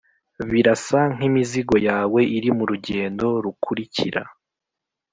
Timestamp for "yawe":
1.87-2.21